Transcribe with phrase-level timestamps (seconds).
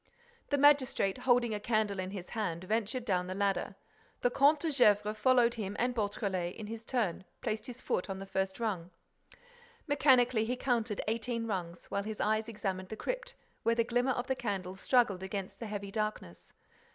[0.49, 3.75] The magistrate, holding a candle in his hand, ventured down the ladder.
[4.21, 8.17] The Comte de Gesvres followed him and Beautrelet, in his turn, placed his foot on
[8.17, 8.89] the first rung.
[9.87, 14.25] Mechanically, he counted eighteen rungs, while his eyes examined the crypt, where the glimmer of
[14.25, 16.53] the candle struggled against the heavy darkness.